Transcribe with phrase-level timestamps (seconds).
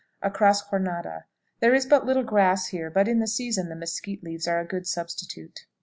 [0.23, 1.25] Across Jornada.
[1.59, 4.65] There is but little grass here, but in the season the mesquite leaves are a
[4.65, 5.67] good substitute.